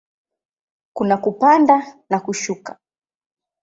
[0.93, 2.79] Kuna kupanda na kushuka.